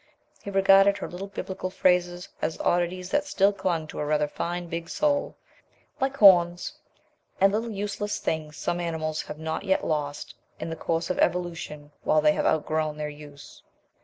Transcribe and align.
He 0.41 0.49
regarded 0.49 0.97
her 0.97 1.07
little 1.07 1.27
biblical 1.27 1.69
phrases 1.69 2.27
as 2.41 2.59
oddities 2.61 3.11
that 3.11 3.23
still 3.23 3.53
clung 3.53 3.85
to 3.85 3.99
a 3.99 4.05
rather 4.07 4.27
fine, 4.27 4.67
big 4.67 4.89
soul 4.89 5.35
like 5.99 6.17
horns 6.17 6.73
and 7.39 7.53
little 7.53 7.69
useless 7.69 8.17
things 8.17 8.57
some 8.57 8.79
animals 8.79 9.21
have 9.21 9.37
not 9.37 9.63
yet 9.63 9.85
lost 9.85 10.33
in 10.59 10.71
the 10.71 10.75
course 10.75 11.11
of 11.11 11.19
evolution 11.19 11.91
while 12.01 12.19
they 12.19 12.31
have 12.31 12.47
outgrown 12.47 12.97
their 12.97 13.09
use. 13.09 13.61